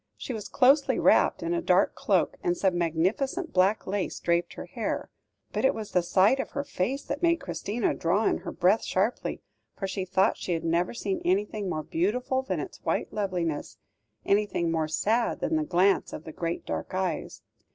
She 0.17 0.33
was 0.33 0.49
closely 0.49 0.97
wrapped 0.97 1.43
in 1.43 1.53
a 1.53 1.61
dark 1.61 1.93
cloak, 1.93 2.35
and 2.43 2.57
some 2.57 2.75
magnificent 2.75 3.53
black 3.53 3.85
lace 3.85 4.19
draped 4.19 4.53
her 4.53 4.65
hair. 4.65 5.11
But 5.53 5.63
it 5.63 5.75
was 5.75 5.91
the 5.91 6.01
sight 6.01 6.39
of 6.39 6.53
her 6.53 6.63
face 6.63 7.03
that 7.03 7.21
made 7.21 7.35
Christina 7.39 7.93
draw 7.93 8.25
in 8.25 8.39
her 8.39 8.51
breath 8.51 8.83
sharply, 8.83 9.43
for 9.77 9.87
she 9.87 10.05
thought 10.05 10.37
she 10.37 10.53
had 10.53 10.63
never 10.65 10.95
seen 10.95 11.21
anything 11.23 11.69
more 11.69 11.83
beautiful 11.83 12.41
than 12.41 12.59
its 12.59 12.83
white 12.83 13.13
loveliness, 13.13 13.77
anything 14.25 14.71
more 14.71 14.87
sad 14.87 15.39
than 15.39 15.55
the 15.55 15.63
glance 15.63 16.13
of 16.13 16.23
the 16.23 16.31
great 16.31 16.65
dark 16.65 16.95
eyes. 16.95 17.43